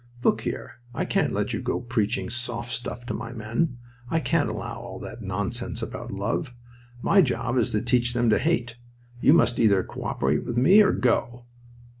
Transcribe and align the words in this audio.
"Look 0.23 0.41
here, 0.41 0.79
I 0.95 1.05
can't 1.05 1.31
let 1.31 1.53
you 1.53 1.61
go 1.61 1.79
preaching 1.79 2.27
'soft 2.31 2.71
stuff' 2.71 3.05
to 3.05 3.13
my 3.13 3.33
men. 3.33 3.77
I 4.09 4.19
can't 4.19 4.49
allow 4.49 4.79
all 4.79 4.97
that 5.01 5.21
nonsense 5.21 5.83
about 5.83 6.11
love. 6.11 6.55
My 7.03 7.21
job 7.21 7.55
is 7.55 7.71
to 7.73 7.83
teach 7.83 8.15
them 8.15 8.27
to 8.31 8.39
hate. 8.39 8.77
You 9.21 9.33
must 9.35 9.59
either 9.59 9.83
cooperate 9.83 10.43
with 10.43 10.57
me 10.57 10.81
or 10.81 10.91
go." 10.91 11.45